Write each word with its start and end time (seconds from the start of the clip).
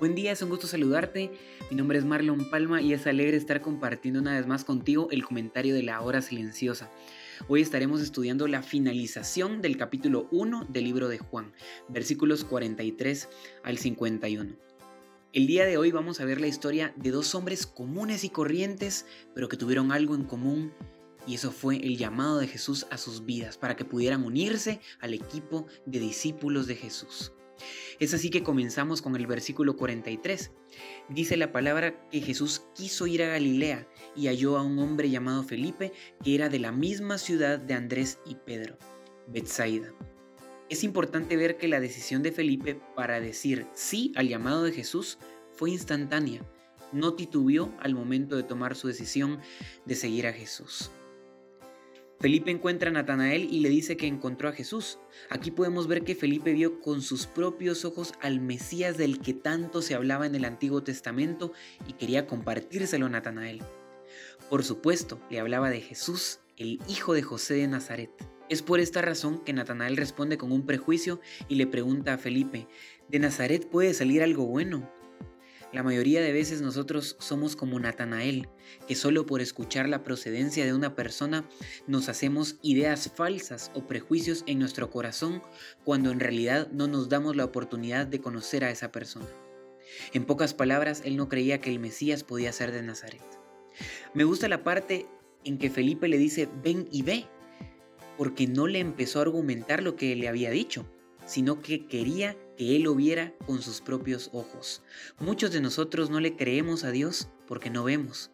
Buen 0.00 0.14
día, 0.14 0.32
es 0.32 0.40
un 0.40 0.48
gusto 0.48 0.66
saludarte. 0.66 1.30
Mi 1.68 1.76
nombre 1.76 1.98
es 1.98 2.06
Marlon 2.06 2.48
Palma 2.48 2.80
y 2.80 2.94
es 2.94 3.06
alegre 3.06 3.36
estar 3.36 3.60
compartiendo 3.60 4.18
una 4.18 4.34
vez 4.34 4.46
más 4.46 4.64
contigo 4.64 5.08
el 5.10 5.22
comentario 5.22 5.74
de 5.74 5.82
la 5.82 6.00
hora 6.00 6.22
silenciosa. 6.22 6.90
Hoy 7.48 7.60
estaremos 7.60 8.00
estudiando 8.00 8.48
la 8.48 8.62
finalización 8.62 9.60
del 9.60 9.76
capítulo 9.76 10.26
1 10.30 10.68
del 10.70 10.84
libro 10.84 11.08
de 11.08 11.18
Juan, 11.18 11.52
versículos 11.90 12.44
43 12.44 13.28
al 13.62 13.76
51. 13.76 14.56
El 15.34 15.46
día 15.46 15.66
de 15.66 15.76
hoy 15.76 15.90
vamos 15.92 16.18
a 16.22 16.24
ver 16.24 16.40
la 16.40 16.46
historia 16.46 16.94
de 16.96 17.10
dos 17.10 17.34
hombres 17.34 17.66
comunes 17.66 18.24
y 18.24 18.30
corrientes, 18.30 19.04
pero 19.34 19.50
que 19.50 19.58
tuvieron 19.58 19.92
algo 19.92 20.14
en 20.14 20.24
común 20.24 20.72
y 21.26 21.34
eso 21.34 21.52
fue 21.52 21.76
el 21.76 21.98
llamado 21.98 22.38
de 22.38 22.48
Jesús 22.48 22.86
a 22.90 22.96
sus 22.96 23.26
vidas 23.26 23.58
para 23.58 23.76
que 23.76 23.84
pudieran 23.84 24.24
unirse 24.24 24.80
al 25.00 25.12
equipo 25.12 25.66
de 25.84 26.00
discípulos 26.00 26.66
de 26.66 26.76
Jesús. 26.76 27.34
Es 28.00 28.14
así 28.14 28.30
que 28.30 28.42
comenzamos 28.42 29.02
con 29.02 29.14
el 29.14 29.26
versículo 29.26 29.76
43. 29.76 30.52
Dice 31.10 31.36
la 31.36 31.52
palabra 31.52 32.08
que 32.08 32.22
Jesús 32.22 32.62
quiso 32.74 33.06
ir 33.06 33.22
a 33.22 33.28
Galilea 33.28 33.86
y 34.16 34.28
halló 34.28 34.56
a 34.56 34.62
un 34.62 34.78
hombre 34.78 35.10
llamado 35.10 35.42
Felipe 35.42 35.92
que 36.24 36.34
era 36.34 36.48
de 36.48 36.58
la 36.58 36.72
misma 36.72 37.18
ciudad 37.18 37.58
de 37.58 37.74
Andrés 37.74 38.18
y 38.24 38.36
Pedro, 38.36 38.78
Bethsaida. 39.28 39.92
Es 40.70 40.82
importante 40.82 41.36
ver 41.36 41.58
que 41.58 41.68
la 41.68 41.78
decisión 41.78 42.22
de 42.22 42.32
Felipe 42.32 42.80
para 42.96 43.20
decir 43.20 43.66
sí 43.74 44.12
al 44.16 44.28
llamado 44.28 44.62
de 44.62 44.72
Jesús 44.72 45.18
fue 45.52 45.70
instantánea. 45.70 46.40
No 46.92 47.12
titubeó 47.12 47.70
al 47.80 47.94
momento 47.94 48.34
de 48.34 48.44
tomar 48.44 48.76
su 48.76 48.88
decisión 48.88 49.40
de 49.84 49.94
seguir 49.94 50.26
a 50.26 50.32
Jesús. 50.32 50.90
Felipe 52.20 52.50
encuentra 52.50 52.90
a 52.90 52.92
Natanael 52.92 53.48
y 53.50 53.60
le 53.60 53.70
dice 53.70 53.96
que 53.96 54.06
encontró 54.06 54.50
a 54.50 54.52
Jesús. 54.52 54.98
Aquí 55.30 55.50
podemos 55.50 55.88
ver 55.88 56.04
que 56.04 56.14
Felipe 56.14 56.52
vio 56.52 56.82
con 56.82 57.00
sus 57.00 57.26
propios 57.26 57.86
ojos 57.86 58.12
al 58.20 58.40
Mesías 58.40 58.98
del 58.98 59.20
que 59.20 59.32
tanto 59.32 59.80
se 59.80 59.94
hablaba 59.94 60.26
en 60.26 60.34
el 60.34 60.44
Antiguo 60.44 60.82
Testamento 60.82 61.54
y 61.88 61.94
quería 61.94 62.26
compartírselo 62.26 63.06
a 63.06 63.08
Natanael. 63.08 63.62
Por 64.50 64.64
supuesto, 64.64 65.18
le 65.30 65.40
hablaba 65.40 65.70
de 65.70 65.80
Jesús, 65.80 66.40
el 66.58 66.78
hijo 66.88 67.14
de 67.14 67.22
José 67.22 67.54
de 67.54 67.68
Nazaret. 67.68 68.10
Es 68.50 68.60
por 68.60 68.80
esta 68.80 69.00
razón 69.00 69.42
que 69.42 69.54
Natanael 69.54 69.96
responde 69.96 70.36
con 70.36 70.52
un 70.52 70.66
prejuicio 70.66 71.22
y 71.48 71.54
le 71.54 71.66
pregunta 71.66 72.12
a 72.12 72.18
Felipe, 72.18 72.68
¿de 73.08 73.18
Nazaret 73.18 73.66
puede 73.66 73.94
salir 73.94 74.22
algo 74.22 74.44
bueno? 74.44 74.92
La 75.72 75.84
mayoría 75.84 76.20
de 76.20 76.32
veces 76.32 76.62
nosotros 76.62 77.16
somos 77.20 77.54
como 77.54 77.78
Natanael, 77.78 78.48
que 78.88 78.96
solo 78.96 79.24
por 79.24 79.40
escuchar 79.40 79.88
la 79.88 80.02
procedencia 80.02 80.64
de 80.64 80.74
una 80.74 80.96
persona 80.96 81.48
nos 81.86 82.08
hacemos 82.08 82.56
ideas 82.60 83.12
falsas 83.14 83.70
o 83.74 83.86
prejuicios 83.86 84.42
en 84.48 84.58
nuestro 84.58 84.90
corazón 84.90 85.42
cuando 85.84 86.10
en 86.10 86.18
realidad 86.18 86.68
no 86.72 86.88
nos 86.88 87.08
damos 87.08 87.36
la 87.36 87.44
oportunidad 87.44 88.08
de 88.08 88.20
conocer 88.20 88.64
a 88.64 88.70
esa 88.70 88.90
persona. 88.90 89.28
En 90.12 90.24
pocas 90.24 90.54
palabras, 90.54 91.02
él 91.04 91.16
no 91.16 91.28
creía 91.28 91.60
que 91.60 91.70
el 91.70 91.78
Mesías 91.78 92.24
podía 92.24 92.52
ser 92.52 92.72
de 92.72 92.82
Nazaret. 92.82 93.22
Me 94.12 94.24
gusta 94.24 94.48
la 94.48 94.64
parte 94.64 95.06
en 95.44 95.56
que 95.56 95.70
Felipe 95.70 96.08
le 96.08 96.18
dice, 96.18 96.48
ven 96.64 96.88
y 96.90 97.02
ve, 97.02 97.26
porque 98.18 98.48
no 98.48 98.66
le 98.66 98.80
empezó 98.80 99.20
a 99.20 99.22
argumentar 99.22 99.82
lo 99.84 99.94
que 99.94 100.16
le 100.16 100.28
había 100.28 100.50
dicho, 100.50 100.84
sino 101.30 101.62
que 101.62 101.86
quería 101.86 102.36
que 102.56 102.74
él 102.74 102.82
lo 102.82 102.96
viera 102.96 103.32
con 103.46 103.62
sus 103.62 103.80
propios 103.80 104.30
ojos. 104.32 104.82
Muchos 105.20 105.52
de 105.52 105.60
nosotros 105.60 106.10
no 106.10 106.18
le 106.18 106.34
creemos 106.34 106.82
a 106.82 106.90
Dios 106.90 107.28
porque 107.46 107.70
no 107.70 107.84
vemos. 107.84 108.32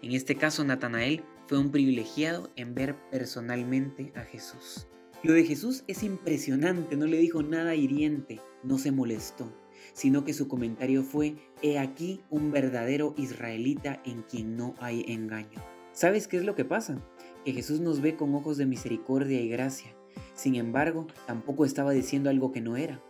En 0.00 0.12
este 0.12 0.36
caso, 0.36 0.62
Natanael 0.62 1.24
fue 1.48 1.58
un 1.58 1.72
privilegiado 1.72 2.52
en 2.54 2.76
ver 2.76 2.94
personalmente 3.10 4.12
a 4.14 4.20
Jesús. 4.20 4.86
Lo 5.24 5.32
de 5.32 5.42
Jesús 5.42 5.82
es 5.88 6.04
impresionante, 6.04 6.96
no 6.96 7.06
le 7.06 7.18
dijo 7.18 7.42
nada 7.42 7.74
hiriente, 7.74 8.40
no 8.62 8.78
se 8.78 8.92
molestó, 8.92 9.52
sino 9.92 10.24
que 10.24 10.32
su 10.32 10.46
comentario 10.46 11.02
fue, 11.02 11.34
he 11.62 11.80
aquí 11.80 12.20
un 12.30 12.52
verdadero 12.52 13.12
israelita 13.16 14.00
en 14.04 14.22
quien 14.22 14.56
no 14.56 14.76
hay 14.78 15.04
engaño. 15.08 15.64
¿Sabes 15.90 16.28
qué 16.28 16.36
es 16.36 16.44
lo 16.44 16.54
que 16.54 16.64
pasa? 16.64 17.04
Que 17.44 17.52
Jesús 17.52 17.80
nos 17.80 18.00
ve 18.00 18.14
con 18.14 18.32
ojos 18.36 18.56
de 18.56 18.66
misericordia 18.66 19.40
y 19.40 19.48
gracia. 19.48 19.95
Sin 20.34 20.54
embargo, 20.54 21.06
tampoco 21.26 21.64
estaba 21.64 21.92
diciendo 21.92 22.30
algo 22.30 22.52
que 22.52 22.60
no 22.60 22.76
era. 22.76 23.00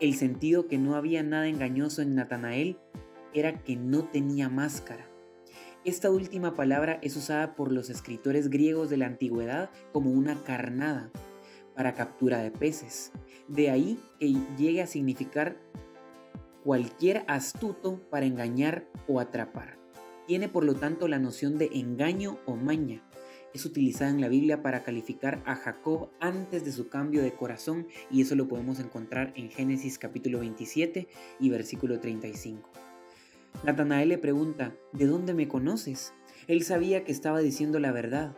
El 0.00 0.14
sentido 0.14 0.66
que 0.66 0.78
no 0.78 0.96
había 0.96 1.22
nada 1.22 1.48
engañoso 1.48 2.02
en 2.02 2.14
Natanael 2.14 2.78
era 3.32 3.62
que 3.62 3.76
no 3.76 4.04
tenía 4.04 4.48
máscara. 4.48 5.08
Esta 5.84 6.10
última 6.10 6.54
palabra 6.54 6.98
es 7.02 7.16
usada 7.16 7.54
por 7.54 7.70
los 7.70 7.90
escritores 7.90 8.48
griegos 8.48 8.88
de 8.88 8.96
la 8.96 9.06
antigüedad 9.06 9.70
como 9.92 10.10
una 10.10 10.42
carnada 10.42 11.10
para 11.74 11.94
captura 11.94 12.38
de 12.38 12.50
peces. 12.50 13.12
De 13.48 13.70
ahí 13.70 13.98
que 14.18 14.32
llegue 14.56 14.80
a 14.80 14.86
significar 14.86 15.58
cualquier 16.62 17.24
astuto 17.28 18.00
para 18.08 18.24
engañar 18.24 18.88
o 19.06 19.20
atrapar. 19.20 19.78
Tiene 20.26 20.48
por 20.48 20.64
lo 20.64 20.74
tanto 20.74 21.06
la 21.06 21.18
noción 21.18 21.58
de 21.58 21.68
engaño 21.74 22.38
o 22.46 22.56
maña, 22.56 23.02
es 23.54 23.64
utilizada 23.64 24.10
en 24.10 24.20
la 24.20 24.28
Biblia 24.28 24.62
para 24.62 24.82
calificar 24.82 25.42
a 25.46 25.54
Jacob 25.54 26.10
antes 26.20 26.64
de 26.64 26.72
su 26.72 26.88
cambio 26.88 27.22
de 27.22 27.34
corazón 27.34 27.86
y 28.10 28.20
eso 28.20 28.34
lo 28.34 28.48
podemos 28.48 28.80
encontrar 28.80 29.32
en 29.36 29.48
Génesis 29.48 29.98
capítulo 29.98 30.40
27 30.40 31.06
y 31.38 31.48
versículo 31.48 32.00
35. 32.00 32.68
Natanael 33.62 34.08
le 34.08 34.18
pregunta, 34.18 34.76
¿de 34.92 35.06
dónde 35.06 35.32
me 35.32 35.46
conoces? 35.46 36.12
Él 36.48 36.64
sabía 36.64 37.04
que 37.04 37.12
estaba 37.12 37.38
diciendo 37.38 37.78
la 37.78 37.92
verdad. 37.92 38.36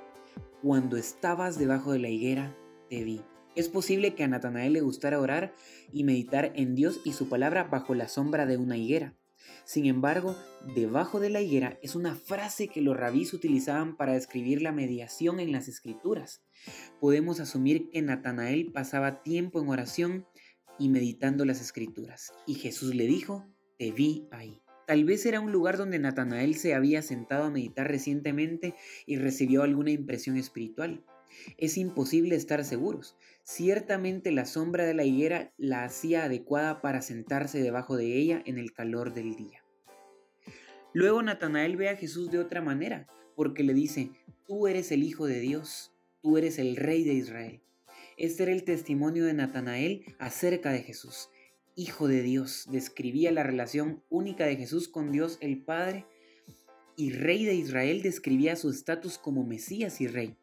Cuando 0.63 0.99
estabas 0.99 1.59
debajo 1.59 1.93
de 1.93 1.99
la 1.99 2.11
higuera, 2.11 2.55
te 2.91 3.03
vi. 3.03 3.23
Es 3.55 3.71
posible 3.71 4.15
que 4.15 4.23
a 4.23 4.29
Natanael 4.29 4.75
le 4.75 4.83
gustara 4.83 5.19
orar 5.19 5.55
y 5.91 6.05
meditar 6.05 6.53
en 6.55 6.75
Dios 6.75 7.01
y 7.05 7.15
su 7.15 7.31
palabra 7.31 7.65
bajo 7.65 7.95
la 7.95 8.09
sombra 8.09 8.45
de 8.45 8.59
una 8.59 8.77
higuera. 8.77 9.15
Sin 9.65 9.87
embargo, 9.87 10.37
debajo 10.75 11.21
de 11.21 11.31
la 11.31 11.41
higuera 11.41 11.79
es 11.83 11.95
una 11.95 12.15
frase 12.15 12.69
que 12.69 12.81
los 12.81 12.97
rabís 12.97 13.33
utilizaban 13.33 13.97
para 13.97 14.15
describir 14.15 14.63
la 14.63 14.73
mediación 14.73 15.41
en 15.41 15.53
las 15.53 15.69
escrituras. 15.69 16.43
Podemos 17.01 17.41
asumir 17.41 17.91
que 17.91 18.03
Natanael 18.03 18.73
pasaba 18.73 19.23
tiempo 19.23 19.61
en 19.61 19.69
oración 19.69 20.27
y 20.79 20.89
meditando 20.89 21.45
las 21.45 21.61
escrituras. 21.61 22.33
Y 22.47 22.55
Jesús 22.55 22.95
le 22.95 23.07
dijo, 23.07 23.47
te 23.79 23.93
vi 23.93 24.29
ahí. 24.31 24.63
Tal 24.87 25.05
vez 25.05 25.27
era 25.27 25.41
un 25.41 25.51
lugar 25.51 25.77
donde 25.77 25.99
Natanael 25.99 26.55
se 26.55 26.75
había 26.75 27.03
sentado 27.03 27.45
a 27.45 27.51
meditar 27.51 27.89
recientemente 27.89 28.75
y 29.05 29.17
recibió 29.17 29.63
alguna 29.63 29.91
impresión 29.91 30.37
espiritual. 30.37 31.05
Es 31.59 31.77
imposible 31.77 32.37
estar 32.37 32.65
seguros. 32.65 33.17
Ciertamente 33.43 34.33
la 34.33 34.45
sombra 34.45 34.85
de 34.85 34.95
la 34.95 35.05
higuera 35.05 35.53
la 35.57 35.85
hacía 35.85 36.25
adecuada 36.25 36.81
para 36.81 37.03
sentarse 37.03 37.63
debajo 37.63 37.97
de 37.97 38.17
ella 38.17 38.43
en 38.45 38.59
el 38.59 38.73
calor 38.73 39.15
del 39.15 39.37
día. 39.37 39.65
Luego 40.93 41.23
Natanael 41.23 41.77
ve 41.77 41.91
a 41.91 41.97
Jesús 41.97 42.31
de 42.31 42.39
otra 42.39 42.63
manera, 42.63 43.07
porque 43.35 43.63
le 43.63 43.75
dice, 43.75 44.11
tú 44.47 44.67
eres 44.67 44.91
el 44.93 45.03
Hijo 45.03 45.27
de 45.27 45.41
Dios, 45.41 45.93
tú 46.23 46.39
eres 46.39 46.59
el 46.59 46.75
Rey 46.75 47.05
de 47.05 47.15
Israel. 47.15 47.63
Este 48.17 48.45
era 48.45 48.53
el 48.53 48.65
testimonio 48.65 49.27
de 49.27 49.35
Natanael 49.35 50.17
acerca 50.19 50.73
de 50.73 50.83
Jesús. 50.83 51.29
Hijo 51.75 52.09
de 52.09 52.23
Dios, 52.23 52.67
describía 52.71 53.31
la 53.31 53.43
relación 53.43 54.03
única 54.09 54.47
de 54.47 54.57
Jesús 54.57 54.89
con 54.89 55.13
Dios 55.13 55.37
el 55.43 55.63
Padre, 55.63 56.07
y 56.97 57.11
Rey 57.11 57.45
de 57.45 57.55
Israel 57.55 58.01
describía 58.01 58.57
su 58.57 58.71
estatus 58.71 59.19
como 59.19 59.45
Mesías 59.45 60.01
y 60.01 60.09
Rey. 60.09 60.39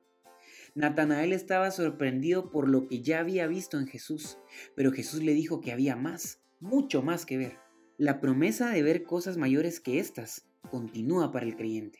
Natanael 0.75 1.33
estaba 1.33 1.69
sorprendido 1.69 2.49
por 2.49 2.67
lo 2.67 2.87
que 2.87 3.03
ya 3.03 3.19
había 3.19 3.45
visto 3.45 3.77
en 3.77 3.85
Jesús, 3.85 4.39
pero 4.75 4.91
Jesús 4.91 5.21
le 5.21 5.33
dijo 5.33 5.61
que 5.61 5.71
había 5.71 5.95
más, 5.95 6.41
mucho 6.59 7.03
más 7.03 7.27
que 7.27 7.37
ver. 7.37 7.59
La 7.97 8.19
promesa 8.19 8.71
de 8.71 8.81
ver 8.81 9.03
cosas 9.03 9.37
mayores 9.37 9.79
que 9.79 9.99
estas 9.99 10.47
continúa 10.71 11.31
para 11.31 11.45
el 11.45 11.55
creyente. 11.55 11.99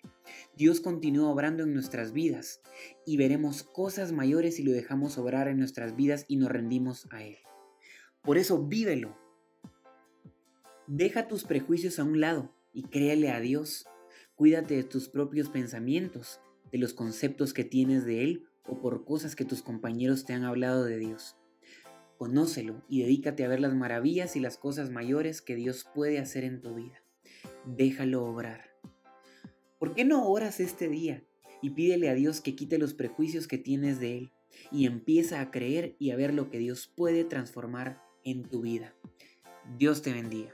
Dios 0.58 0.82
continúa 0.82 1.30
obrando 1.30 1.64
en 1.64 1.74
nuestras 1.74 2.14
vidas 2.14 2.62
y 3.06 3.18
veremos 3.18 3.62
cosas 3.62 4.12
mayores 4.12 4.56
si 4.56 4.64
lo 4.64 4.72
dejamos 4.72 5.20
obrar 5.20 5.48
en 5.48 5.60
nuestras 5.60 5.96
vidas 5.96 6.26
y 6.28 6.38
nos 6.38 6.50
rendimos 6.50 7.08
a 7.12 7.24
Él. 7.24 7.38
Por 8.24 8.40
eso 8.40 8.66
vívelo. 8.66 9.16
Deja 10.88 11.28
tus 11.28 11.44
prejuicios 11.44 12.00
a 12.00 12.04
un 12.04 12.20
lado 12.20 12.56
y 12.74 12.84
créale 12.84 13.30
a 13.30 13.40
Dios. 13.40 13.86
Cuídate 14.34 14.76
de 14.76 14.84
tus 14.84 15.10
propios 15.10 15.50
pensamientos, 15.50 16.42
de 16.72 16.80
los 16.80 16.96
conceptos 16.96 17.54
que 17.54 17.64
tienes 17.64 18.04
de 18.06 18.24
Él 18.24 18.48
o 18.66 18.80
por 18.82 19.06
cosas 19.06 19.36
que 19.36 19.46
tus 19.46 19.62
compañeros 19.62 20.26
te 20.26 20.34
han 20.34 20.44
hablado 20.44 20.84
de 20.86 20.98
Dios. 20.98 21.36
Conócelo 22.18 22.84
y 22.88 23.02
dedícate 23.02 23.44
a 23.44 23.48
ver 23.48 23.60
las 23.60 23.74
maravillas 23.74 24.36
y 24.36 24.40
las 24.40 24.58
cosas 24.58 24.90
mayores 24.90 25.42
que 25.42 25.56
Dios 25.56 25.86
puede 25.94 26.20
hacer 26.20 26.44
en 26.44 26.62
tu 26.62 26.76
vida. 26.76 27.04
Déjalo 27.66 28.24
obrar. 28.26 28.72
¿Por 29.80 29.94
qué 29.94 30.06
no 30.06 30.30
oras 30.30 30.60
este 30.60 30.88
día 30.88 31.24
y 31.62 31.72
pídele 31.72 32.10
a 32.10 32.14
Dios 32.14 32.40
que 32.40 32.56
quite 32.56 32.78
los 32.78 32.94
prejuicios 32.94 33.48
que 33.48 33.58
tienes 33.58 34.00
de 34.00 34.18
Él 34.18 34.32
y 34.72 34.86
empieza 34.86 35.42
a 35.42 35.52
creer 35.52 35.96
y 36.00 36.12
a 36.12 36.16
ver 36.16 36.34
lo 36.34 36.50
que 36.50 36.60
Dios 36.60 36.88
puede 36.88 37.26
transformar 37.26 38.02
en 38.24 38.44
tu 38.44 38.62
vida? 38.62 38.96
Dios 39.78 40.02
te 40.02 40.14
bendiga. 40.14 40.54